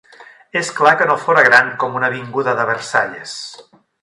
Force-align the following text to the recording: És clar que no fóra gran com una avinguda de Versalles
És 0.61 0.71
clar 0.79 0.93
que 1.01 1.07
no 1.11 1.17
fóra 1.25 1.43
gran 1.49 1.69
com 1.85 2.01
una 2.01 2.09
avinguda 2.13 2.57
de 2.63 2.67
Versalles 2.71 3.37